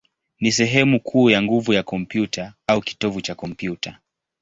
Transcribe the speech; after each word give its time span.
ni 0.39 0.51
sehemu 0.51 0.99
kuu 0.99 1.29
ya 1.29 1.41
nguvu 1.41 1.73
ya 1.73 1.83
kompyuta, 1.83 2.53
au 2.67 2.81
kitovu 2.81 3.21
cha 3.21 3.35
kompyuta. 3.35 3.99